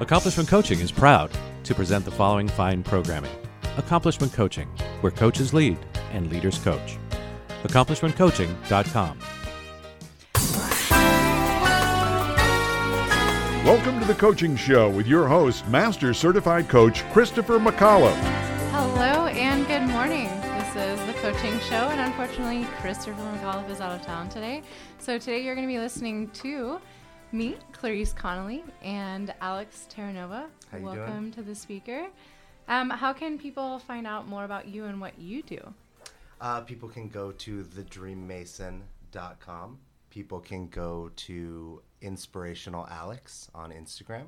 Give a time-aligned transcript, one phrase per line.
[0.00, 1.28] Accomplishment Coaching is proud
[1.64, 3.32] to present the following fine programming
[3.78, 4.68] Accomplishment Coaching,
[5.00, 5.76] where coaches lead
[6.12, 6.96] and leaders coach.
[7.64, 9.18] AccomplishmentCoaching.com.
[13.64, 18.14] Welcome to the Coaching Show with your host, Master Certified Coach Christopher McAuliffe.
[18.70, 20.28] Hello and good morning.
[20.58, 24.62] This is the Coaching Show, and unfortunately, Christopher McAuliffe is out of town today.
[25.00, 26.80] So today you're going to be listening to
[27.32, 30.46] me, Clarice Connolly, and Alex Terranova.
[30.70, 31.32] How you Welcome doing?
[31.32, 32.06] to the speaker.
[32.68, 35.58] Um, how can people find out more about you and what you do?
[36.40, 39.78] Uh, people can go to thedreammason.com.
[40.10, 44.26] People can go to Inspirational Alex on Instagram.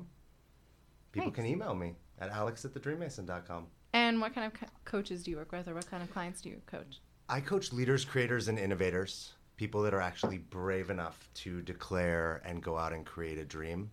[1.11, 1.35] People Nice.
[1.35, 3.67] can email me at alex at thedreammason.com.
[3.93, 6.41] And what kind of co- coaches do you work with, or what kind of clients
[6.41, 6.99] do you coach?
[7.27, 12.63] I coach leaders, creators, and innovators, people that are actually brave enough to declare and
[12.63, 13.91] go out and create a dream.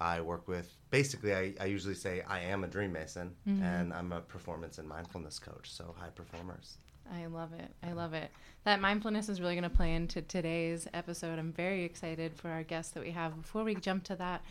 [0.00, 4.12] I work with, basically, I, I usually say I am a dream mason, and I'm
[4.12, 6.78] a performance and mindfulness coach, so high performers.
[7.12, 7.70] I love it.
[7.82, 8.30] I love it.
[8.62, 11.40] That mindfulness is really going to play into today's episode.
[11.40, 13.36] I'm very excited for our guests that we have.
[13.42, 14.42] Before we jump to that,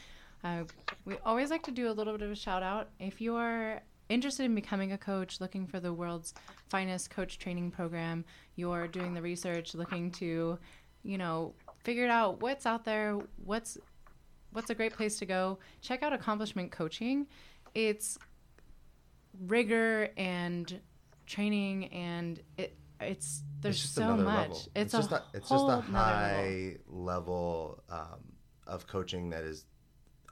[0.44, 0.63] uh,
[1.05, 2.89] we always like to do a little bit of a shout out.
[2.99, 6.33] If you are interested in becoming a coach, looking for the world's
[6.69, 10.57] finest coach training program, you're doing the research, looking to,
[11.03, 13.77] you know, figure it out what's out there, what's
[14.51, 15.59] what's a great place to go.
[15.81, 17.27] Check out Accomplishment Coaching.
[17.75, 18.17] It's
[19.45, 20.79] rigor and
[21.27, 24.25] training and it it's there's it's so much.
[24.49, 24.61] level.
[24.75, 25.94] It's, just a, it's just a nother level.
[25.94, 28.19] high level, um,
[28.67, 29.66] of coaching that is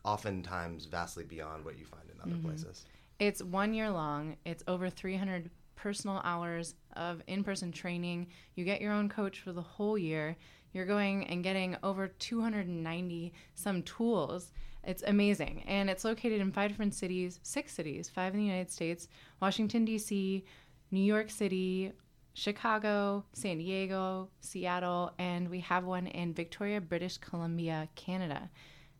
[0.03, 2.47] oftentimes vastly beyond what you find in other Mm-hmm.
[2.47, 2.85] places.
[3.19, 4.37] It's one year long.
[4.45, 8.27] It's over 300 personal hours of in person training.
[8.55, 10.35] You get your own coach for the whole year.
[10.73, 14.51] You're going and getting over 290 some tools.
[14.83, 15.63] It's amazing.
[15.67, 19.07] And it's located in five different cities, six cities, five in the United States
[19.41, 20.45] Washington, D.C.,
[20.91, 21.91] New York City,
[22.33, 28.49] Chicago, San Diego, Seattle, and we have one in Victoria, British Columbia, Canada.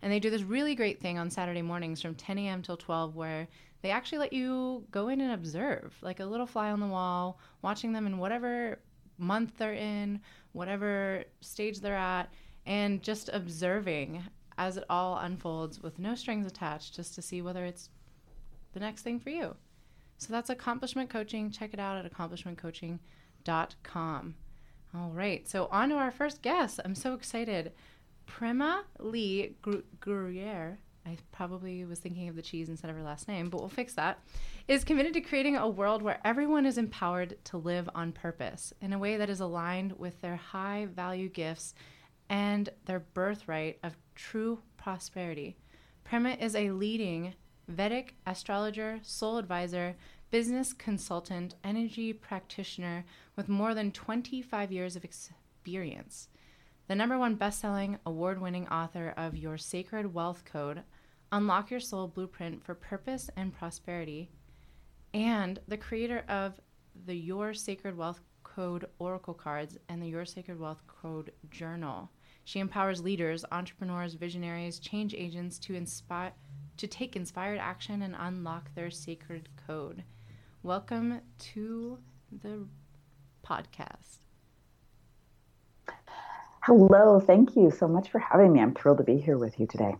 [0.01, 2.61] And they do this really great thing on Saturday mornings from 10 a.m.
[2.61, 3.47] till 12 where
[3.81, 7.39] they actually let you go in and observe, like a little fly on the wall,
[7.61, 8.79] watching them in whatever
[9.17, 10.19] month they're in,
[10.51, 12.31] whatever stage they're at,
[12.65, 14.23] and just observing
[14.57, 17.89] as it all unfolds with no strings attached just to see whether it's
[18.73, 19.55] the next thing for you.
[20.17, 21.51] So that's accomplishment coaching.
[21.51, 24.35] Check it out at accomplishmentcoaching.com.
[24.95, 25.47] All right.
[25.47, 26.79] So on to our first guest.
[26.83, 27.71] I'm so excited.
[28.25, 29.55] Prema Lee
[29.99, 33.69] Gruyere, I probably was thinking of the cheese instead of her last name, but we'll
[33.69, 34.19] fix that,
[34.67, 38.91] is committed to creating a world where everyone is empowered to live on purpose in
[38.91, 41.73] a way that is aligned with their high value gifts
[42.29, 45.55] and their birthright of true prosperity.
[46.03, 47.33] Prema is a leading
[47.69, 49.95] Vedic astrologer, soul advisor,
[50.29, 53.05] business consultant, energy practitioner
[53.37, 56.27] with more than 25 years of experience.
[56.87, 60.83] The number one best-selling, award-winning author of Your Sacred Wealth Code,
[61.31, 64.29] Unlock Your Soul Blueprint for Purpose and Prosperity,
[65.13, 66.53] and the creator of
[67.05, 72.09] the Your Sacred Wealth Code Oracle cards and the Your Sacred Wealth Code Journal.
[72.45, 76.31] She empowers leaders, entrepreneurs, visionaries, change agents to inspire
[76.77, 80.03] to take inspired action and unlock their sacred code.
[80.63, 81.97] Welcome to
[82.41, 82.67] the
[83.45, 84.19] podcast.
[86.61, 88.61] Hello, thank you so much for having me.
[88.61, 89.95] I'm thrilled to be here with you today.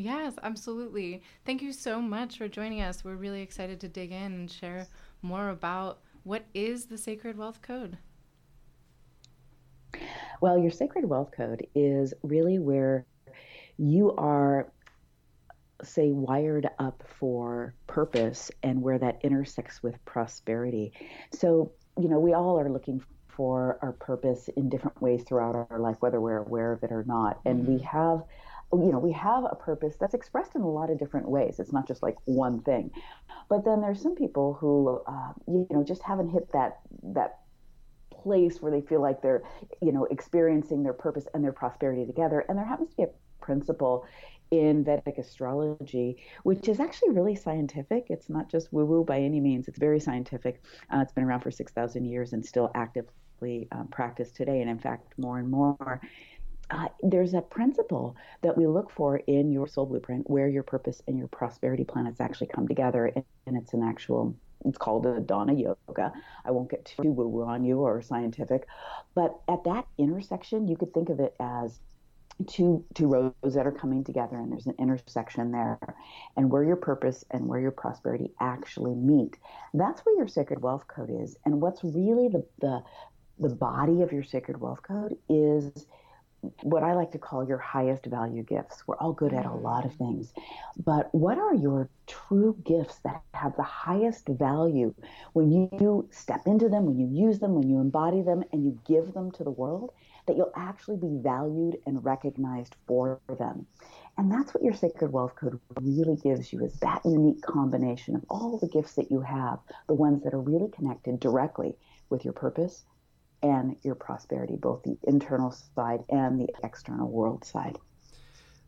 [0.00, 1.22] Yes, absolutely.
[1.44, 3.04] Thank you so much for joining us.
[3.04, 4.86] We're really excited to dig in and share
[5.20, 7.98] more about what is the Sacred Wealth Code.
[10.40, 13.04] Well, your sacred wealth code is really where
[13.76, 14.72] you are,
[15.82, 20.94] say, wired up for purpose and where that intersects with prosperity.
[21.30, 25.78] So, you know, we all are looking for our purpose in different ways throughout our
[25.78, 27.38] life, whether we're aware of it or not.
[27.44, 27.84] And we mm-hmm.
[27.84, 28.22] have
[28.72, 31.58] you know, we have a purpose that's expressed in a lot of different ways.
[31.58, 32.90] It's not just like one thing.
[33.48, 37.38] But then there's some people who, uh, you know, just haven't hit that that
[38.10, 39.42] place where they feel like they're,
[39.80, 42.44] you know, experiencing their purpose and their prosperity together.
[42.48, 44.06] And there happens to be a principle
[44.50, 48.06] in Vedic astrology, which is actually really scientific.
[48.10, 49.68] It's not just woo woo by any means.
[49.68, 50.62] It's very scientific.
[50.92, 54.60] Uh, it's been around for six thousand years and still actively um, practiced today.
[54.60, 56.00] And in fact, more and more
[56.70, 61.02] uh, there's a principle that we look for in your soul blueprint where your purpose
[61.08, 63.24] and your prosperity planets actually come together and,
[63.56, 66.12] it's an actual it's called a dhana yoga.
[66.44, 68.66] I won't get too woo woo on you or scientific
[69.14, 71.80] but at that intersection you could think of it as
[72.46, 75.78] two two roads that are coming together and there's an intersection there
[76.36, 79.36] and where your purpose and where your prosperity actually meet.
[79.74, 82.82] That's where your sacred wealth code is and what's really the the
[83.38, 85.86] the body of your sacred wealth code is
[86.62, 88.86] what I like to call your highest value gifts.
[88.86, 89.98] We're all good at a lot of mm.
[89.98, 90.32] things,
[90.84, 94.94] but what are your true gifts that have the highest value
[95.32, 98.78] when you step into them, when you use them, when you embody them, and you
[98.86, 99.92] give them to the world?
[100.26, 103.66] that you'll actually be valued and recognized for them.
[104.16, 108.24] And that's what your sacred wealth code really gives you is that unique combination of
[108.28, 109.58] all the gifts that you have,
[109.88, 111.74] the ones that are really connected directly
[112.10, 112.84] with your purpose
[113.42, 117.78] and your prosperity, both the internal side and the external world side.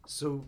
[0.06, 0.44] So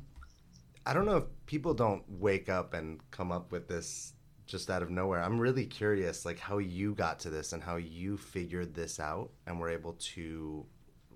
[0.86, 4.12] I don't know if people don't wake up and come up with this
[4.46, 5.22] just out of nowhere.
[5.22, 9.30] I'm really curious like how you got to this and how you figured this out
[9.46, 10.66] and were able to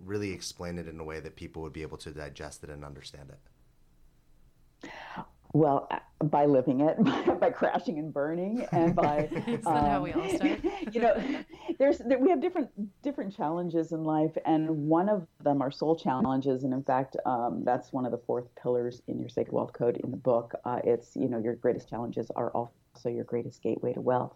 [0.04, 2.84] really explain it in a way that people would be able to digest it and
[2.84, 4.90] understand it?
[5.54, 6.96] Well, uh, by living it,
[7.40, 10.60] by, crashing and burning, and by Is um, how we all start?
[10.92, 11.16] you know,
[11.78, 12.70] there's there, we have different
[13.02, 16.64] different challenges in life, and one of them are soul challenges.
[16.64, 19.96] And in fact, um, that's one of the fourth pillars in your Sacred Wealth Code
[19.98, 20.54] in the book.
[20.64, 24.34] Uh, it's you know your greatest challenges are also your greatest gateway to wealth.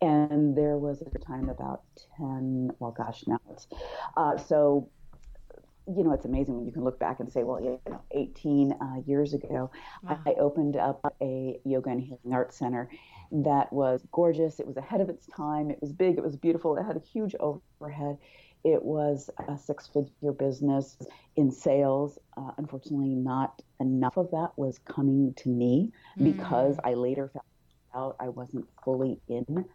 [0.00, 1.82] And there was a time about
[2.18, 3.68] 10, well, gosh, now it's,
[4.16, 4.88] uh, so,
[5.86, 8.72] you know, it's amazing when you can look back and say, well, you know, 18
[8.72, 9.70] uh, years ago,
[10.02, 10.18] wow.
[10.26, 12.88] I opened up a yoga and healing arts center
[13.30, 14.60] that was gorgeous.
[14.60, 15.70] It was ahead of its time.
[15.70, 16.16] It was big.
[16.16, 16.76] It was beautiful.
[16.76, 18.18] It had a huge overhead.
[18.64, 20.96] It was a six figure business
[21.36, 22.18] in sales.
[22.36, 26.24] Uh, unfortunately, not enough of that was coming to me mm.
[26.24, 27.44] because I later found
[27.94, 29.66] out I wasn't fully in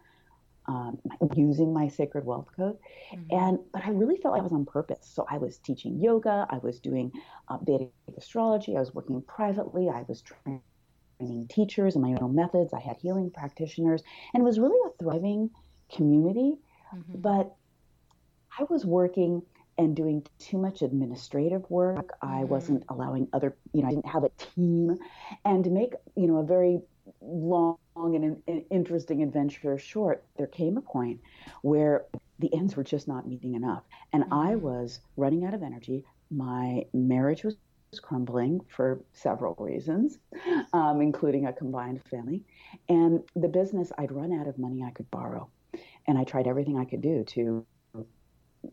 [0.66, 0.98] um,
[1.36, 2.76] using my sacred wealth code
[3.12, 3.22] mm-hmm.
[3.30, 6.46] and but i really felt like i was on purpose so i was teaching yoga
[6.50, 7.10] i was doing
[7.48, 10.60] uh, vedic astrology i was working privately i was training
[11.48, 14.02] teachers and my own methods i had healing practitioners
[14.34, 15.50] and it was really a thriving
[15.94, 16.54] community
[16.94, 17.20] mm-hmm.
[17.20, 17.54] but
[18.58, 19.42] i was working
[19.78, 22.48] and doing too much administrative work i mm-hmm.
[22.48, 24.96] wasn't allowing other you know i didn't have a team
[25.44, 26.80] and to make you know a very
[27.20, 31.20] long and an interesting adventure short, there came a point
[31.62, 32.04] where
[32.38, 33.82] the ends were just not meeting enough.
[34.12, 34.34] And mm-hmm.
[34.34, 36.04] I was running out of energy.
[36.30, 37.56] My marriage was
[38.02, 40.18] crumbling for several reasons,
[40.72, 42.44] um, including a combined family.
[42.88, 45.48] And the business, I'd run out of money I could borrow.
[46.06, 47.66] And I tried everything I could do to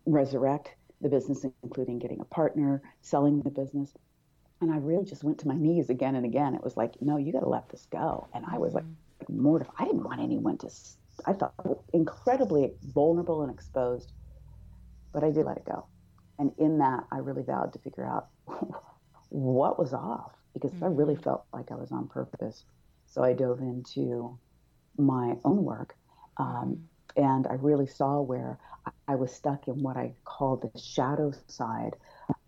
[0.06, 0.70] resurrect
[1.02, 3.92] the business, including getting a partner, selling the business.
[4.62, 6.56] And I really just went to my knees again and again.
[6.56, 8.28] It was like, no, you got to let this go.
[8.34, 9.42] And I was like mm-hmm.
[9.42, 9.76] mortified.
[9.78, 10.70] I didn't want anyone to,
[11.26, 11.54] I felt
[11.94, 14.12] incredibly vulnerable and exposed,
[15.14, 15.86] but I did let it go.
[16.40, 18.28] And in that, I really vowed to figure out
[19.30, 20.86] what was off because mm-hmm.
[20.86, 21.24] I really mm-hmm.
[21.24, 22.64] felt like I was on purpose.
[23.06, 24.38] So I dove into
[24.98, 25.96] my own work.
[26.38, 26.80] Um,
[27.16, 27.24] mm-hmm.
[27.24, 28.58] and I really saw where
[29.08, 31.96] I was stuck in what I call the shadow side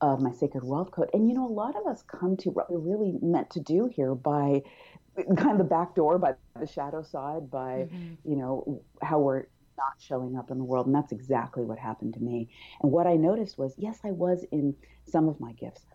[0.02, 1.10] of my sacred wealth code.
[1.14, 3.90] And you know, a lot of us come to what we're really meant to do
[3.94, 4.64] here by
[5.38, 8.30] kind of the back door, by the shadow side, by mm-hmm.
[8.30, 9.46] you know how we're
[9.78, 10.86] not showing up in the world.
[10.86, 12.50] And that's exactly what happened to me.
[12.82, 14.76] And what I noticed was, yes, I was in
[15.06, 15.86] some of my gifts,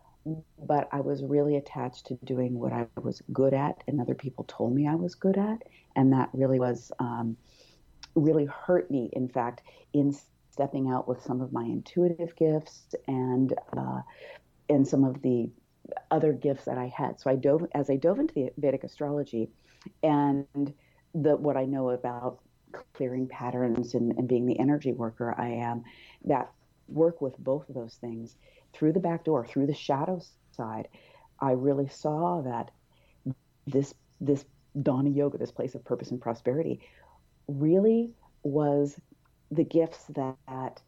[0.65, 4.45] but I was really attached to doing what I was good at, and other people
[4.47, 5.63] told me I was good at,
[5.95, 6.91] and that really was.
[6.99, 7.37] Um,
[8.15, 10.15] really hurt me in fact in
[10.55, 13.99] stepping out with some of my intuitive gifts and uh,
[14.69, 15.49] and some of the
[16.09, 17.19] other gifts that I had.
[17.19, 19.49] So I dove as I dove into the Vedic astrology
[20.01, 20.73] and
[21.13, 22.39] the what I know about
[22.93, 25.83] clearing patterns and, and being the energy worker I am,
[26.23, 26.51] that
[26.87, 28.37] work with both of those things
[28.71, 30.21] through the back door, through the shadow
[30.51, 30.87] side,
[31.41, 32.71] I really saw that
[33.67, 34.45] this this
[34.77, 36.79] Dhana Yoga, this place of purpose and prosperity,
[37.49, 38.97] really was
[39.51, 40.81] the gifts that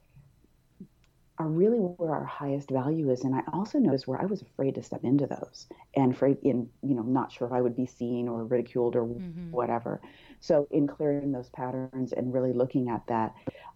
[1.40, 3.24] are really where our highest value is.
[3.24, 6.68] And I also noticed where I was afraid to step into those and afraid in,
[6.82, 9.52] you know, not sure if I would be seen or ridiculed or mm-hmm.
[9.52, 10.02] whatever.
[10.40, 13.36] So in clearing those patterns and really looking at that,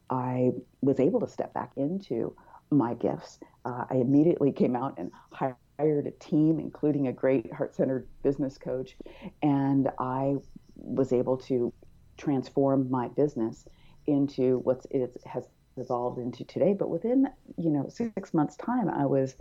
[0.10, 2.36] I was able to step back into
[2.72, 3.40] my gifts.
[3.64, 8.58] Uh, I immediately came out and hired a team, including a great heart centered business
[8.58, 8.98] coach.
[9.44, 10.38] And I
[10.76, 11.72] was able to
[12.18, 13.66] transform my business
[14.08, 16.74] into what it has evolved into today.
[16.74, 17.28] But within,
[17.58, 19.36] you know, six months' time, I was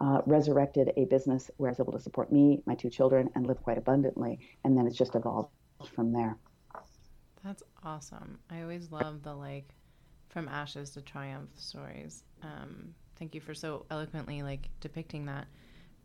[0.00, 3.46] uh, resurrected a business where I was able to support me, my two children, and
[3.46, 4.38] live quite abundantly.
[4.64, 5.50] And then it's just evolved
[5.94, 6.36] from there.
[7.44, 8.38] That's awesome.
[8.50, 9.74] I always love the like
[10.28, 12.24] from ashes to triumph stories.
[12.42, 15.48] Um, Thank you for so eloquently like depicting that.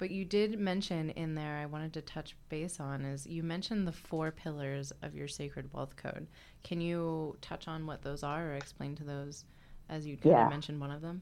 [0.04, 3.88] But you did mention in there, I wanted to touch base on, is you mentioned
[3.88, 6.28] the four pillars of your sacred wealth code.
[6.62, 9.46] Can you touch on what those are or explain to those
[9.88, 10.50] as you Yeah.
[10.50, 11.22] mentioned one of them?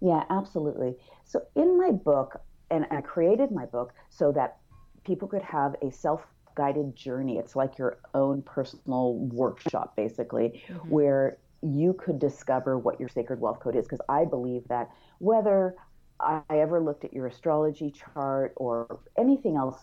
[0.00, 0.96] Yeah, absolutely.
[1.22, 2.40] So in my book,
[2.72, 4.58] and I created my book so that
[5.04, 7.38] people could have a self guided journey.
[7.38, 10.90] It's like your own personal workshop, basically, mm-hmm.
[10.90, 13.84] where you could discover what your sacred wealth code is.
[13.84, 15.76] Because I believe that whether
[16.20, 19.78] I ever looked at your astrology chart or anything else,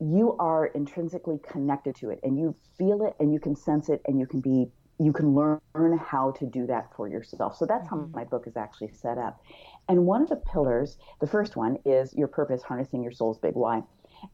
[0.00, 4.00] you are intrinsically connected to it and you feel it and you can sense it
[4.06, 7.56] and you can be you can learn how to do that for yourself.
[7.56, 9.40] So that's how my book is actually set up.
[9.88, 13.54] And one of the pillars the first one is your purpose harnessing your soul's big
[13.54, 13.82] why.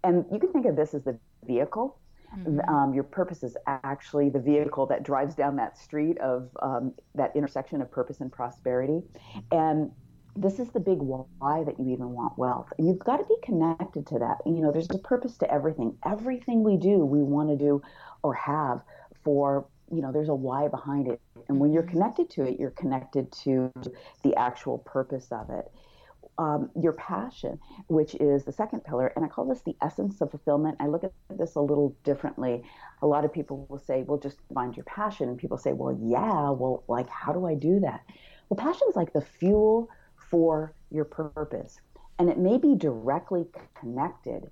[0.02, 1.98] And you can think of this as the vehicle.
[2.66, 7.30] Um, your purpose is actually the vehicle that drives down that street of um, that
[7.36, 9.02] intersection of purpose and prosperity.
[9.52, 9.92] And
[10.36, 12.72] this is the big why that you even want wealth.
[12.78, 14.38] You've got to be connected to that.
[14.44, 15.96] You know, there's a purpose to everything.
[16.04, 17.82] Everything we do, we want to do
[18.22, 18.82] or have
[19.22, 21.20] for, you know, there's a why behind it.
[21.48, 23.70] And when you're connected to it, you're connected to
[24.22, 25.70] the actual purpose of it.
[26.36, 30.32] Um, your passion, which is the second pillar, and I call this the essence of
[30.32, 30.76] fulfillment.
[30.80, 32.64] I look at this a little differently.
[33.02, 35.28] A lot of people will say, well, just find your passion.
[35.28, 38.00] And people say, well, yeah, well, like, how do I do that?
[38.48, 39.88] Well, passion is like the fuel
[40.34, 41.78] for your purpose.
[42.18, 43.46] And it may be directly
[43.78, 44.50] connected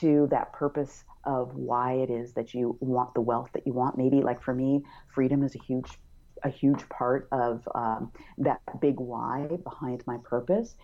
[0.00, 3.96] to that purpose of why it is that you want the wealth that you want.
[3.96, 4.82] Maybe, like for me,
[5.14, 5.98] freedom is a huge,
[6.42, 10.74] a huge part of um, that big why behind my purpose.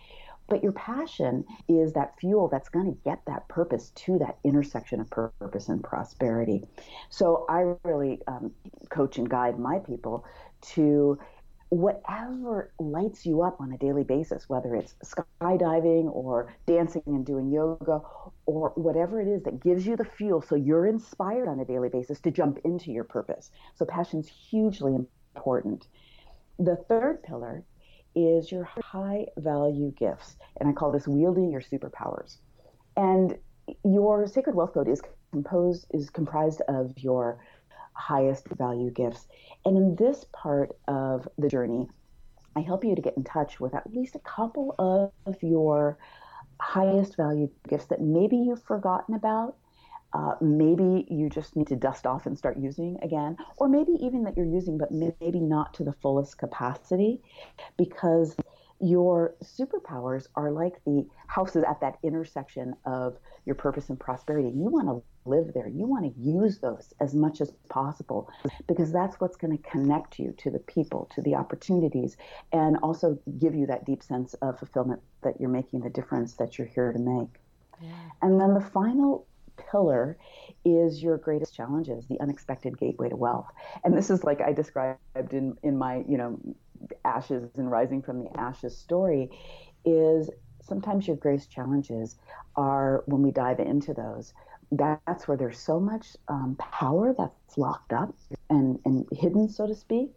[0.47, 4.99] But your passion is that fuel that's going to get that purpose to that intersection
[4.99, 6.63] of purpose and prosperity.
[7.11, 8.51] So I really um,
[8.89, 10.25] coach and guide my people
[10.73, 11.19] to
[11.69, 17.51] whatever lights you up on a daily basis, whether it's skydiving or dancing and doing
[17.51, 18.01] yoga
[18.45, 21.89] or whatever it is that gives you the fuel so you're inspired on a daily
[21.89, 23.51] basis to jump into your purpose.
[23.75, 24.95] So passion's hugely
[25.35, 25.87] important.
[26.57, 27.63] The third pillar
[28.15, 32.37] is your high value gifts, and I call this wielding your superpowers.
[32.97, 33.37] And
[33.83, 37.39] your sacred wealth code is composed is comprised of your
[37.99, 39.27] highest value gifts.
[39.65, 41.89] And in this part of the journey,
[42.55, 45.97] I help you to get in touch with at least a couple of your
[46.59, 49.55] highest value gifts that maybe you've forgotten about.
[50.11, 54.23] Uh, maybe you just need to dust off and start using again, or maybe even
[54.23, 57.21] that you're using, but maybe not to the fullest capacity,
[57.77, 58.35] because
[58.81, 64.49] your superpowers are like the houses at that intersection of your purpose and prosperity.
[64.49, 65.67] You want to live there.
[65.67, 68.29] You want to use those as much as possible
[68.67, 72.17] because that's what's going to connect you to the people, to the opportunities,
[72.51, 76.57] and also give you that deep sense of fulfillment that you're making the difference that
[76.57, 77.29] you're here to make.
[77.81, 77.91] Yeah.
[78.21, 79.27] And then the final
[79.71, 80.17] pillar
[80.65, 83.47] is your greatest challenges, the unexpected gateway to wealth.
[83.83, 84.99] And this is like I described
[85.31, 86.39] in, in my, you know,
[87.03, 89.29] ashes and rising from the ashes story
[89.85, 90.29] is
[90.69, 92.15] sometimes your greatest challenges
[92.55, 94.33] are when we dive into those.
[94.71, 98.13] That's where there's so much um, power that's locked up
[98.49, 100.11] and, and hidden so to speak.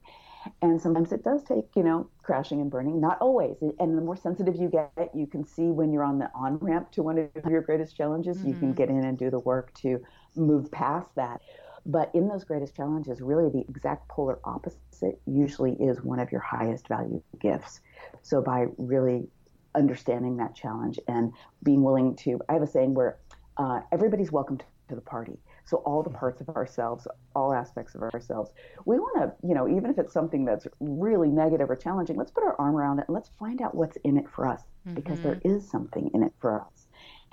[0.60, 3.00] And sometimes it does take you know crashing and burning.
[3.00, 3.56] Not always.
[3.78, 6.90] And the more sensitive you get you can see when you're on the on ramp
[6.92, 8.48] to one of your greatest challenges mm-hmm.
[8.48, 10.00] you can get in and do the work to
[10.34, 11.40] move past that.
[11.84, 16.40] But in those greatest challenges, really the exact polar opposite usually is one of your
[16.40, 17.80] highest value gifts.
[18.22, 19.28] So by really
[19.74, 23.18] understanding that challenge and being willing to, I have a saying where
[23.56, 25.38] uh, everybody's welcome to, to the party.
[25.64, 28.50] So all the parts of ourselves, all aspects of ourselves,
[28.84, 32.32] we want to, you know, even if it's something that's really negative or challenging, let's
[32.32, 34.94] put our arm around it and let's find out what's in it for us mm-hmm.
[34.94, 36.86] because there is something in it for us.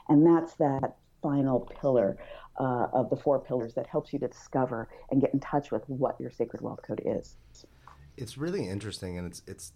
[0.10, 2.18] And that's that final pillar
[2.60, 5.84] uh, of the four pillars that helps you to discover and get in touch with
[5.88, 7.38] what your sacred wealth code is.
[8.18, 9.72] It's really interesting and it's it's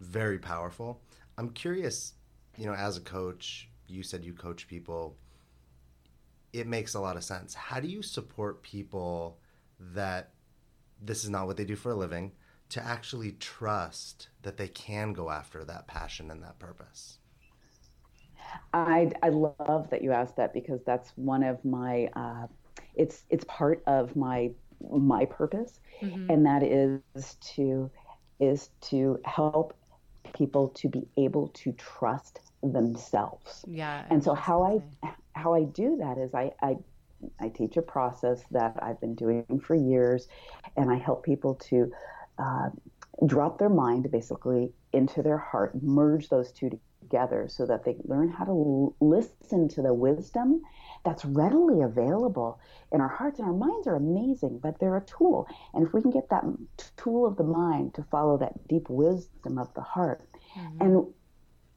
[0.00, 1.00] very powerful.
[1.38, 2.14] I'm curious,
[2.56, 5.16] you know, as a coach, you said you coach people.
[6.52, 7.54] It makes a lot of sense.
[7.54, 9.38] How do you support people
[9.94, 10.30] that
[11.00, 12.32] this is not what they do for a living
[12.70, 17.18] to actually trust that they can go after that passion and that purpose?
[18.74, 22.46] I, I love that you asked that because that's one of my uh,
[22.96, 24.50] it's it's part of my
[24.90, 26.30] my purpose mm-hmm.
[26.30, 27.90] and that is to
[28.40, 29.77] is to help
[30.38, 33.64] people to be able to trust themselves.
[33.66, 34.74] Yeah and so how i
[35.34, 36.76] how i do that is i i
[37.40, 40.28] I teach a process that I've been doing for years,
[40.76, 41.90] and I help people to
[42.38, 42.68] uh,
[43.26, 46.70] drop their mind basically into their heart, merge those two
[47.02, 50.62] together so that they learn how to l- listen to the wisdom
[51.04, 52.60] that's readily available
[52.92, 53.38] in our hearts.
[53.38, 55.46] And our minds are amazing, but they're a tool.
[55.74, 56.44] And if we can get that
[56.96, 60.22] tool of the mind to follow that deep wisdom of the heart,
[60.56, 60.82] mm-hmm.
[60.82, 61.06] and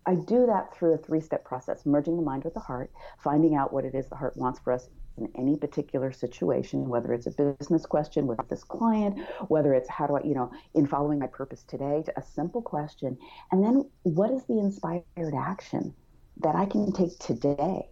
[0.05, 3.55] I do that through a three step process merging the mind with the heart, finding
[3.55, 7.27] out what it is the heart wants for us in any particular situation, whether it's
[7.27, 11.19] a business question with this client, whether it's how do I, you know, in following
[11.19, 13.17] my purpose today, to a simple question.
[13.51, 15.03] And then what is the inspired
[15.37, 15.93] action
[16.37, 17.89] that I can take today?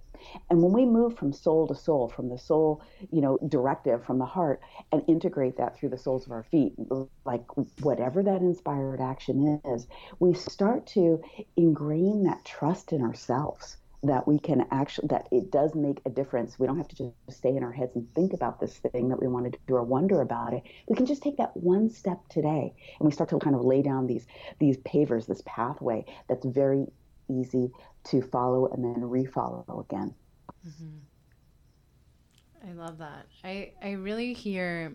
[0.50, 4.20] And when we move from soul to soul, from the soul, you know, directive from
[4.20, 4.62] the heart,
[4.92, 6.74] and integrate that through the soles of our feet,
[7.26, 7.46] like
[7.82, 9.88] whatever that inspired action is,
[10.20, 11.22] we start to
[11.58, 16.58] ingrain that trust in ourselves that we can actually that it does make a difference.
[16.58, 19.20] We don't have to just stay in our heads and think about this thing that
[19.20, 20.64] we want to do or wonder about it.
[20.88, 23.82] We can just take that one step today and we start to kind of lay
[23.82, 24.26] down these
[24.60, 26.86] these pavers this pathway that's very
[27.30, 27.72] easy
[28.04, 30.14] to follow and then refollow again
[30.68, 32.70] mm-hmm.
[32.70, 34.92] i love that i i really hear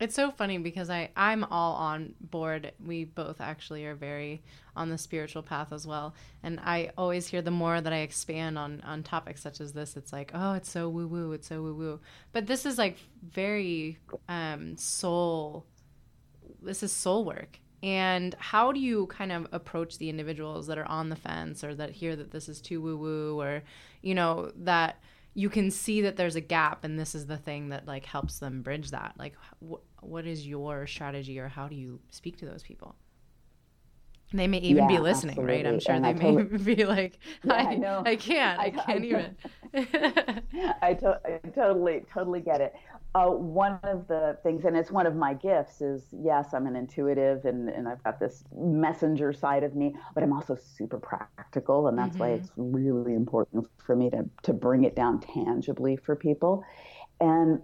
[0.00, 2.72] it's so funny because I I'm all on board.
[2.84, 4.42] We both actually are very
[4.76, 6.14] on the spiritual path as well.
[6.42, 9.96] And I always hear the more that I expand on on topics such as this,
[9.96, 12.00] it's like, oh, it's so woo woo, it's so woo woo.
[12.32, 15.66] But this is like very um, soul.
[16.62, 17.58] This is soul work.
[17.82, 21.74] And how do you kind of approach the individuals that are on the fence or
[21.76, 23.62] that hear that this is too woo woo or,
[24.02, 25.00] you know, that
[25.34, 28.40] you can see that there's a gap and this is the thing that like helps
[28.40, 29.14] them bridge that?
[29.18, 32.96] Like wh- what is your strategy or how do you speak to those people
[34.32, 35.56] they may even yeah, be listening absolutely.
[35.56, 38.02] right i'm sure and they I may totally, be like yeah, I, I, know.
[38.04, 39.36] I can't i, I can't I, even
[40.82, 42.74] I, to- I totally totally get it
[43.14, 46.76] uh, one of the things, and it's one of my gifts, is yes, I'm an
[46.76, 51.88] intuitive and, and I've got this messenger side of me, but I'm also super practical.
[51.88, 52.18] And that's mm-hmm.
[52.18, 56.62] why it's really important for me to, to bring it down tangibly for people.
[57.20, 57.62] And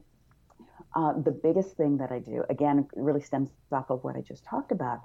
[0.97, 4.45] uh, the biggest thing that I do, again, really stems off of what I just
[4.45, 5.01] talked about,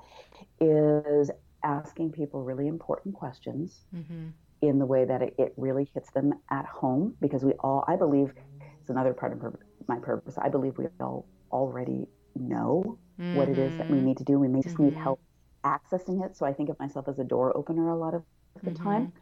[0.61, 1.29] is
[1.63, 4.27] asking people really important questions mm-hmm.
[4.61, 7.15] in the way that it, it really hits them at home.
[7.21, 8.33] Because we all, I believe,
[8.81, 9.55] it's another part of
[9.87, 10.37] my purpose.
[10.37, 13.35] I believe we all already know mm-hmm.
[13.35, 14.07] what it is that we mm-hmm.
[14.07, 14.39] need to do.
[14.39, 14.85] We may just mm-hmm.
[14.85, 15.19] need help
[15.63, 16.37] accessing it.
[16.37, 18.23] So I think of myself as a door opener a lot of
[18.63, 18.83] the mm-hmm.
[18.83, 19.13] time.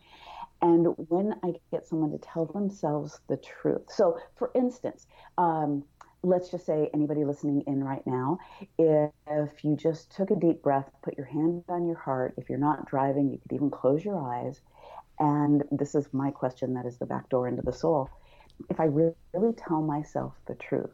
[0.61, 3.83] And when I get someone to tell themselves the truth.
[3.89, 5.05] So, for instance,
[5.37, 5.83] um,
[6.23, 8.39] let's just say anybody listening in right now,
[8.77, 12.49] if, if you just took a deep breath, put your hand on your heart, if
[12.49, 14.61] you're not driving, you could even close your eyes.
[15.19, 18.09] And this is my question that is the back door into the soul
[18.69, 20.93] if I really, really tell myself the truth,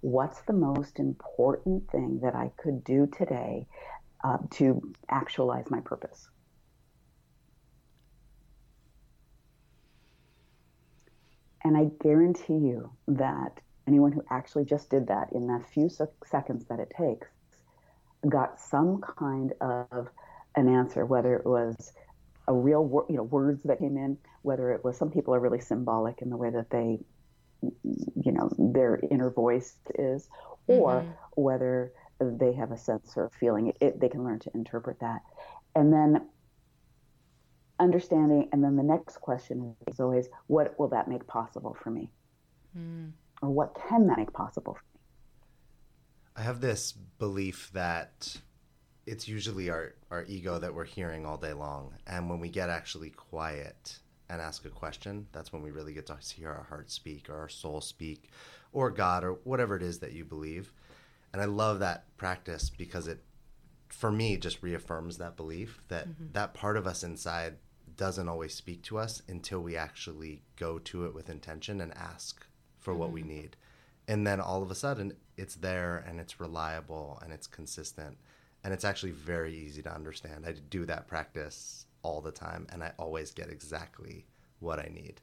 [0.00, 3.66] what's the most important thing that I could do today
[4.24, 6.28] uh, to actualize my purpose?
[11.62, 15.88] And I guarantee you that anyone who actually just did that in that few
[16.24, 17.28] seconds that it takes
[18.28, 20.08] got some kind of
[20.56, 21.92] an answer, whether it was
[22.48, 25.40] a real word, you know, words that came in, whether it was some people are
[25.40, 26.98] really symbolic in the way that they,
[27.62, 30.28] you know, their inner voice is,
[30.66, 31.10] or mm-hmm.
[31.40, 33.68] whether they have a sense or a feeling.
[33.68, 35.22] It, it, they can learn to interpret that.
[35.74, 36.26] And then
[37.78, 42.10] understanding, and then the next question is always, what will that make possible for me?
[42.76, 43.12] Mm.
[43.42, 45.00] Or what can that make possible for me?
[46.36, 48.36] I have this belief that
[49.06, 51.94] it's usually our, our ego that we're hearing all day long.
[52.06, 53.98] And when we get actually quiet
[54.28, 57.36] and ask a question, that's when we really get to hear our heart speak or
[57.36, 58.30] our soul speak
[58.72, 60.72] or God or whatever it is that you believe.
[61.32, 63.22] And I love that practice because it,
[63.88, 66.26] for me, just reaffirms that belief that mm-hmm.
[66.32, 67.56] that part of us inside
[67.96, 72.46] doesn't always speak to us until we actually go to it with intention and ask
[72.80, 73.00] for mm-hmm.
[73.00, 73.30] what we mm-hmm.
[73.30, 73.56] need.
[74.08, 78.18] And then all of a sudden, it's there and it's reliable and it's consistent
[78.64, 80.44] and it's actually very easy to understand.
[80.46, 84.26] I do that practice all the time, and I always get exactly
[84.58, 85.20] what I need.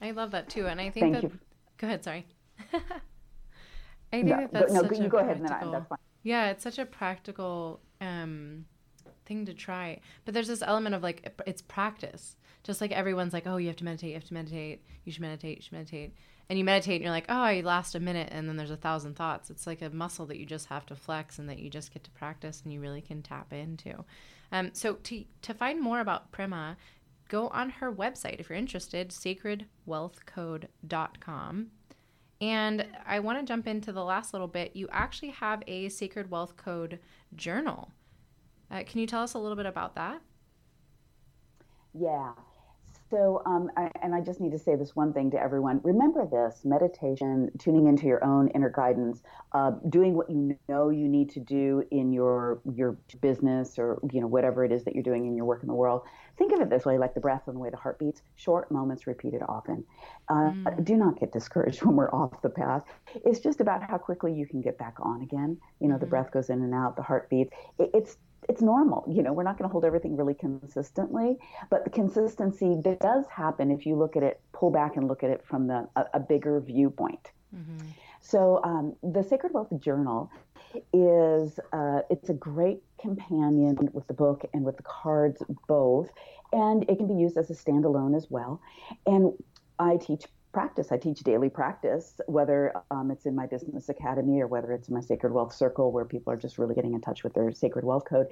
[0.00, 1.22] I love that too, and I think Thank that.
[1.24, 1.38] You.
[1.78, 2.04] Go ahead.
[2.04, 2.26] Sorry.
[2.72, 2.78] I
[4.10, 5.98] think no, that that's no, such you a go ahead, and then I, that's fine.
[6.22, 8.64] Yeah, it's such a practical um,
[9.26, 12.36] thing to try, but there's this element of like it's practice.
[12.66, 15.22] Just like everyone's like, oh, you have to meditate, you have to meditate, you should
[15.22, 16.12] meditate, you should meditate
[16.48, 18.76] and you meditate and you're like, oh, I last a minute and then there's a
[18.76, 19.50] thousand thoughts.
[19.50, 22.02] It's like a muscle that you just have to flex and that you just get
[22.04, 24.04] to practice and you really can tap into.
[24.50, 26.76] Um, so to, to find more about Prema,
[27.28, 31.66] go on her website if you're interested, sacredwealthcode.com.
[32.40, 34.76] And I want to jump into the last little bit.
[34.76, 36.98] You actually have a Sacred Wealth Code
[37.34, 37.90] journal.
[38.70, 40.20] Uh, can you tell us a little bit about that?
[41.94, 42.32] Yeah.
[43.08, 45.80] So, um, I, and I just need to say this one thing to everyone.
[45.84, 51.06] Remember this meditation, tuning into your own inner guidance, uh, doing what you know you
[51.06, 55.04] need to do in your your business or you know whatever it is that you're
[55.04, 56.02] doing in your work in the world.
[56.36, 58.70] Think of it this way: like the breath and the way the heart beats, short
[58.70, 59.84] moments repeated often.
[60.28, 60.84] Uh, mm.
[60.84, 62.82] Do not get discouraged when we're off the path.
[63.24, 65.58] It's just about how quickly you can get back on again.
[65.80, 66.00] You know, mm-hmm.
[66.00, 67.52] the breath goes in and out, the heart beats.
[67.78, 68.16] It, it's
[68.48, 69.04] it's normal.
[69.08, 71.38] You know, we're not going to hold everything really consistently,
[71.70, 75.30] but the consistency does happen if you look at it, pull back and look at
[75.30, 77.32] it from the a, a bigger viewpoint.
[77.54, 77.86] Mm-hmm.
[78.28, 80.30] So um, the Sacred Wealth Journal
[80.92, 86.10] is uh, it's a great companion with the book and with the cards both,
[86.52, 88.60] and it can be used as a standalone as well.
[89.06, 89.32] And
[89.78, 90.90] I teach practice.
[90.90, 94.94] I teach daily practice, whether um, it's in my business academy or whether it's in
[94.94, 97.84] my sacred wealth circle where people are just really getting in touch with their sacred
[97.84, 98.26] wealth code.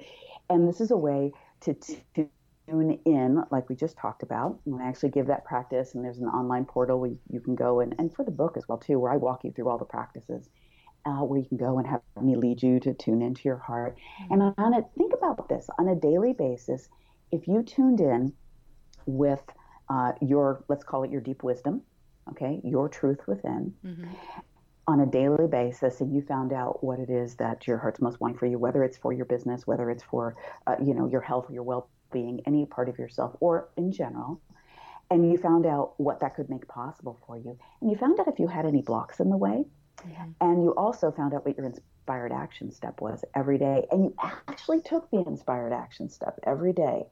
[0.49, 1.31] And this is a way
[1.61, 1.73] to,
[2.15, 2.27] to
[2.69, 4.59] tune in, like we just talked about.
[4.65, 7.79] And I actually give that practice, and there's an online portal where you can go
[7.79, 9.85] and, and for the book as well too, where I walk you through all the
[9.85, 10.49] practices.
[11.07, 13.95] Uh, where you can go and have me lead you to tune into your heart.
[14.31, 16.89] And on it, think about this on a daily basis.
[17.31, 18.33] If you tuned in
[19.05, 19.43] with
[19.87, 21.83] uh, your, let's call it your deep wisdom,
[22.31, 24.07] okay, your truth within, mm-hmm.
[24.87, 28.19] on a daily basis, and you found out what it is that your heart's most
[28.19, 31.21] wanting for you, whether it's for your business, whether it's for, uh, you know, your
[31.21, 31.61] health, or your
[32.15, 34.41] well-being, any part of yourself, or in general,
[35.11, 38.27] and you found out what that could make possible for you, and you found out
[38.27, 39.65] if you had any blocks in the way,
[39.97, 40.31] mm-hmm.
[40.41, 44.15] and you also found out what your inspired action step was every day, and you
[44.21, 47.03] actually took the inspired action step every day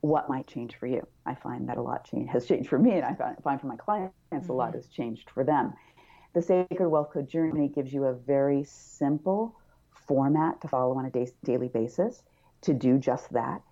[0.00, 1.06] what might change for you.
[1.26, 3.66] I find that a lot change, has changed for me, and I find, find for
[3.66, 4.50] my clients mm-hmm.
[4.50, 4.78] a lot mm-hmm.
[4.78, 5.74] has changed for them.
[6.32, 9.56] The Sacred Wealth Code Journey gives you a very simple
[10.06, 12.22] format to follow on a day, daily basis
[12.62, 13.62] to do just that.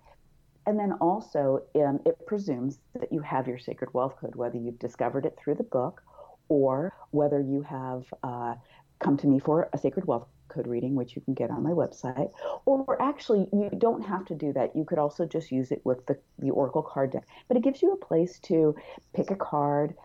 [0.65, 4.79] And then also, um, it presumes that you have your Sacred Wealth Code, whether you've
[4.79, 6.03] discovered it through the book
[6.47, 8.55] or whether you have uh,
[8.99, 11.69] come to me for a Sacred Wealth code reading, which you can get on my
[11.69, 12.31] website.
[12.65, 14.75] Or actually, you don't have to do that.
[14.75, 17.25] You could also just use it with the, the Oracle card deck.
[17.47, 18.75] But it gives you a place to
[19.13, 19.95] pick a card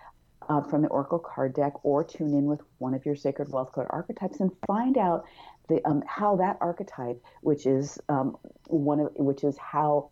[0.48, 3.72] uh, from the Oracle card deck or tune in with one of your Sacred Wealth
[3.72, 5.24] Code archetypes and find out
[5.68, 8.36] the, um, how that archetype, which is um,
[8.66, 10.10] one of, which is how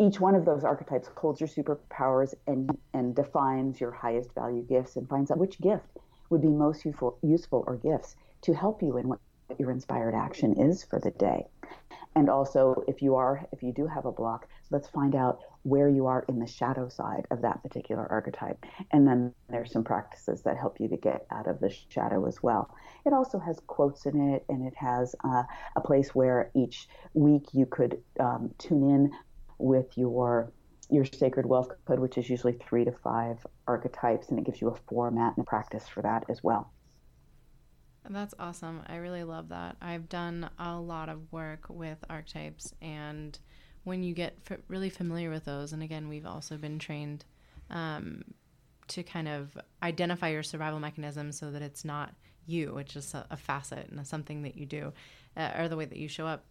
[0.00, 4.96] each one of those archetypes holds your superpowers and, and defines your highest value gifts
[4.96, 5.98] and finds out which gift
[6.30, 9.18] would be most useful, useful or gifts to help you in what
[9.58, 11.46] your inspired action is for the day.
[12.14, 15.88] And also, if you are, if you do have a block, let's find out where
[15.88, 18.64] you are in the shadow side of that particular archetype.
[18.90, 22.42] And then there's some practices that help you to get out of the shadow as
[22.42, 22.74] well.
[23.04, 25.44] It also has quotes in it, and it has uh,
[25.76, 29.12] a place where each week you could um, tune in
[29.58, 30.52] with your
[30.90, 34.68] your sacred wealth code, which is usually three to five archetypes, and it gives you
[34.68, 36.72] a format and a practice for that as well.
[38.08, 38.80] That's awesome.
[38.86, 39.76] I really love that.
[39.82, 43.38] I've done a lot of work with archetypes, and
[43.84, 47.26] when you get f- really familiar with those, and again, we've also been trained
[47.68, 48.22] um,
[48.88, 52.14] to kind of identify your survival mechanism so that it's not
[52.46, 54.92] you, it's just a, a facet and something that you do,
[55.36, 56.44] uh, or the way that you show up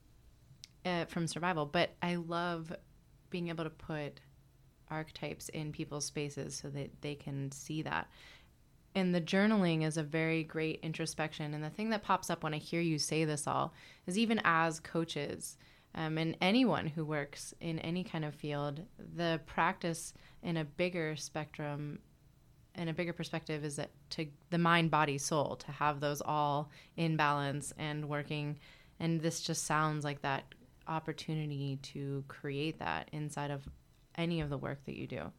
[0.86, 1.66] uh, from survival.
[1.66, 2.72] But I love
[3.30, 4.20] being able to put
[4.90, 8.08] archetypes in people's spaces so that they can see that
[8.98, 11.54] and the journaling is a very great introspection.
[11.54, 13.76] And the thing that pops up when I hear you say this all
[14.08, 15.56] is even as coaches
[15.94, 18.82] um, and anyone who works in any kind of field,
[19.16, 22.00] the practice in a bigger spectrum
[22.74, 26.72] and a bigger perspective is that to the mind, body, soul, to have those all
[26.96, 28.58] in balance and working.
[29.00, 30.44] And this just sounds like that
[30.88, 33.68] opportunity to create that inside of
[34.16, 35.32] any of the work that you do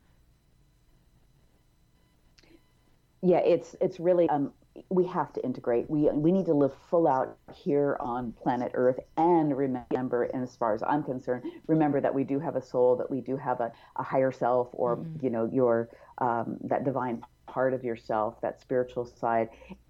[3.22, 4.52] yeah, it's it's really um,
[4.90, 5.90] we have to integrate.
[5.90, 10.54] We we need to live full out here on planet Earth and remember, and as
[10.56, 13.60] far as I'm concerned, remember that we do have a soul, that we do have
[13.60, 15.24] a, a higher self, or mm-hmm.
[15.24, 19.48] you know your um, that divine part of yourself, that spiritual side,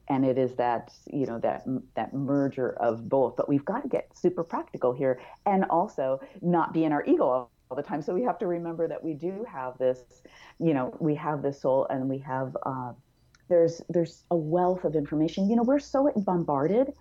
[0.09, 3.37] and it is that you know that that merger of both.
[3.37, 7.49] But we've got to get super practical here, and also not be in our ego
[7.71, 8.03] all the time.
[8.03, 10.01] So we have to remember that we do have this,
[10.59, 12.57] you know, we have this soul, and we have.
[12.65, 12.93] Uh,
[13.49, 15.49] there's there's a wealth of information.
[15.49, 16.93] You know, we're so bombarded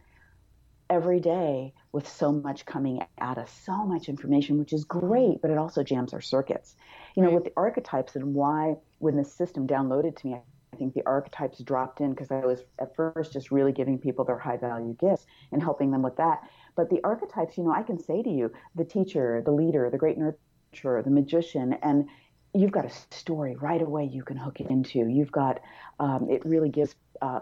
[0.89, 5.51] every day with so much coming at us, so much information, which is great, but
[5.51, 6.75] it also jams our circuits.
[7.15, 7.35] You know, right.
[7.35, 10.37] with the archetypes and why when the system downloaded to me,
[10.73, 14.25] I think the archetypes dropped in because I was at first just really giving people
[14.25, 16.41] their high value gifts and helping them with that.
[16.75, 19.97] But the archetypes, you know, I can say to you, the teacher, the leader, the
[19.97, 22.07] great nurturer, the magician, and
[22.53, 25.07] you've got a story right away you can hook it into.
[25.07, 25.59] You've got,
[25.99, 27.41] um, it really gives, uh,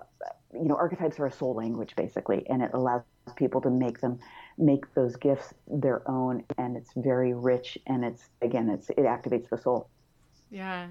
[0.54, 3.04] you know, archetypes are a soul language basically, and it allows
[3.36, 4.20] people to make them,
[4.58, 9.50] make those gifts their own, and it's very rich, and it's again, it's it activates
[9.50, 9.90] the soul.
[10.52, 10.88] Yeah,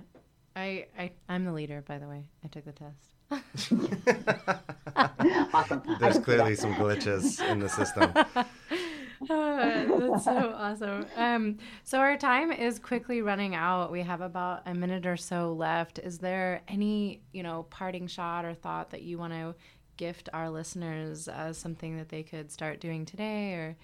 [0.56, 2.28] I, I I'm the leader, by the way.
[2.44, 3.14] I took the test.
[5.54, 5.82] awesome.
[6.00, 8.12] There's clearly some glitches in the system.
[9.30, 11.06] oh, that's so awesome.
[11.16, 13.90] Um, so our time is quickly running out.
[13.90, 15.98] We have about a minute or so left.
[15.98, 19.54] Is there any, you know, parting shot or thought that you want to
[19.96, 23.76] gift our listeners as something that they could start doing today, or,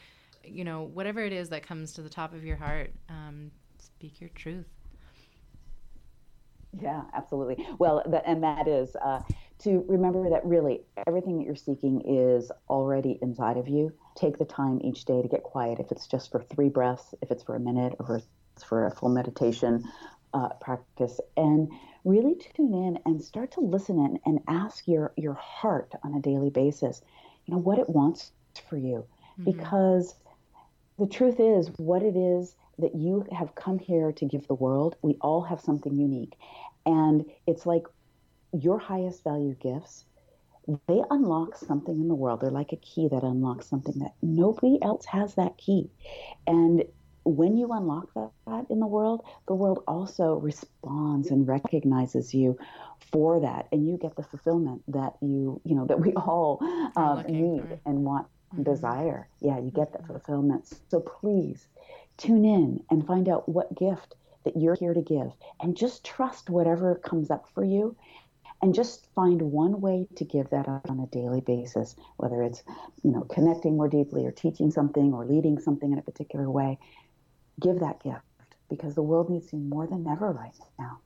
[0.45, 2.93] you know, whatever it is that comes to the top of your heart?
[3.09, 4.67] Um, speak your truth.
[6.79, 7.67] Yeah, absolutely.
[7.79, 9.21] Well, the, and that is uh,
[9.61, 13.93] to remember that really everything that you're seeking is already inside of you.
[14.15, 15.81] Take the time each day to get quiet.
[15.81, 18.23] If it's just for three breaths, if it's for a minute, or if
[18.55, 19.85] it's for a full meditation
[20.33, 21.69] uh, practice, and
[22.05, 26.21] really tune in and start to listen in and ask your your heart on a
[26.21, 27.03] daily basis,
[27.47, 28.33] you know, what it wants
[28.69, 29.05] for you,
[29.41, 29.45] mm-hmm.
[29.45, 30.15] because
[30.99, 34.97] the truth is what it is that you have come here to give the world.
[35.03, 36.35] We all have something unique.
[36.87, 37.85] And it's like
[38.53, 40.05] your highest value gifts,
[40.87, 42.41] they unlock something in the world.
[42.41, 45.91] They're like a key that unlocks something that nobody else has that key.
[46.47, 46.85] And
[47.25, 52.59] when you unlock that, that in the world, the world also responds and recognizes you
[53.13, 53.69] for that.
[53.73, 56.59] And you get the fulfillment that you, you know, that we all
[56.97, 58.63] um, need and want mm-hmm.
[58.63, 59.29] desire.
[59.41, 60.13] Yeah, you get that mm-hmm.
[60.13, 60.73] fulfillment.
[60.89, 61.67] So please
[62.21, 66.51] tune in and find out what gift that you're here to give and just trust
[66.51, 67.97] whatever comes up for you
[68.63, 72.63] and just find one way to give that up on a daily basis whether it's
[73.03, 76.79] you know connecting more deeply or teaching something or leading something in a particular way.
[77.61, 78.23] Give that gift
[78.69, 81.01] because the world needs you more than ever right now.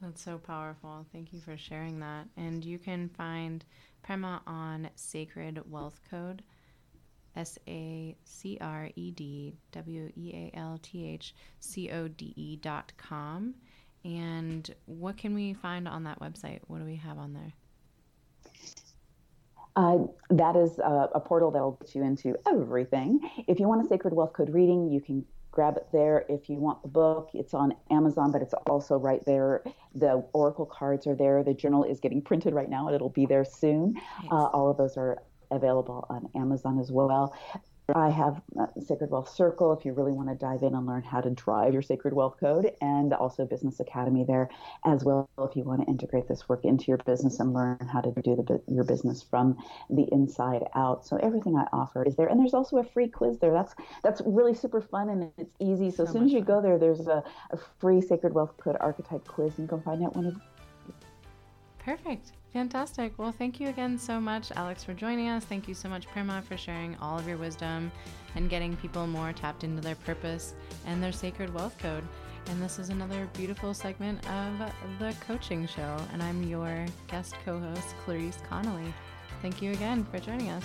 [0.00, 1.06] That's so powerful.
[1.12, 2.26] Thank you for sharing that.
[2.36, 3.64] And you can find
[4.02, 6.42] prema on sacred wealth code
[7.38, 12.34] S A C R E D W E A L T H C O D
[12.36, 13.54] E dot com.
[14.04, 16.60] And what can we find on that website?
[16.66, 17.52] What do we have on there?
[19.76, 19.98] Uh,
[20.30, 23.20] that is a, a, portal that will get you into everything.
[23.46, 26.24] If you want a Sacred Wealth Code reading, you can grab it there.
[26.28, 29.62] If you want the book, it's on Amazon, but it's also right there.
[29.94, 31.44] The Oracle cards are there.
[31.44, 33.94] The journal is getting printed right now, and it'll be there soon.
[33.94, 34.32] Nice.
[34.32, 37.34] Uh, all of those are available on Amazon as well.
[37.94, 41.02] I have uh, Sacred Wealth Circle if you really want to dive in and learn
[41.02, 44.50] how to drive your Sacred Wealth Code, and also Business Academy there
[44.84, 48.02] as well if you want to integrate this work into your business and learn how
[48.02, 49.56] to do the, your business from
[49.88, 51.06] the inside out.
[51.06, 53.54] So everything I offer is there, and there's also a free quiz there.
[53.54, 55.90] That's that's really super fun and it's easy.
[55.90, 56.46] So, so as soon as you fun.
[56.46, 60.04] go there, there's a, a free Sacred Wealth Code archetype quiz, and you can find
[60.04, 60.36] out one of.
[61.88, 62.32] Perfect.
[62.52, 63.14] Fantastic.
[63.16, 65.42] Well, thank you again so much, Alex, for joining us.
[65.46, 67.90] Thank you so much, Prema, for sharing all of your wisdom
[68.34, 72.06] and getting people more tapped into their purpose and their sacred wealth code.
[72.48, 75.96] And this is another beautiful segment of the coaching show.
[76.12, 78.92] And I'm your guest co host, Clarice Connolly.
[79.40, 80.64] Thank you again for joining us.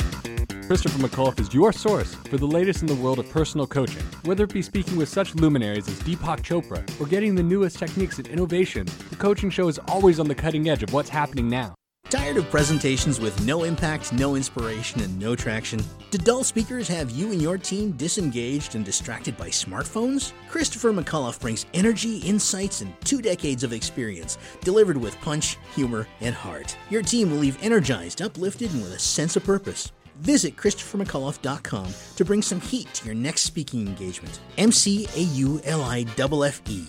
[0.71, 4.03] Christopher McAuliffe is your source for the latest in the world of personal coaching.
[4.23, 8.19] Whether it be speaking with such luminaries as Deepak Chopra or getting the newest techniques
[8.19, 11.75] and innovation, the coaching show is always on the cutting edge of what's happening now.
[12.09, 15.83] Tired of presentations with no impact, no inspiration, and no traction?
[16.09, 20.31] Do dull speakers have you and your team disengaged and distracted by smartphones?
[20.49, 26.33] Christopher McAuliffe brings energy, insights, and two decades of experience, delivered with punch, humor, and
[26.33, 26.77] heart.
[26.89, 29.91] Your team will leave energized, uplifted, and with a sense of purpose.
[30.17, 34.39] Visit ChristopherMcAuliffe.com to bring some heat to your next speaking engagement.
[34.57, 36.85] M C A U L I F F E.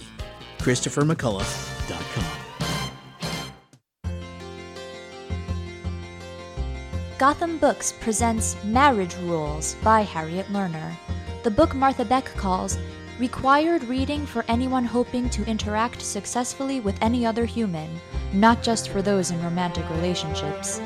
[0.59, 2.43] ChristopherMcAuliffe.com.
[7.19, 10.93] Gotham Books presents Marriage Rules by Harriet Lerner.
[11.45, 12.77] The book Martha Beck calls
[13.21, 17.89] required reading for anyone hoping to interact successfully with any other human,
[18.33, 20.81] not just for those in romantic relationships.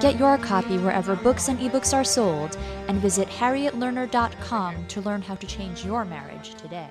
[0.00, 2.56] Get your copy wherever books and ebooks are sold,
[2.86, 6.90] and visit harrietlerner.com to learn how to change your marriage today.